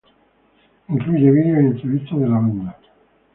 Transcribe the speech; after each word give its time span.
Incluye 0.89 1.29
videos 1.29 1.57
y 1.57 1.59
entrevistas 1.59 2.19
de 2.21 2.27
la 2.27 2.35
banda. 2.39 2.77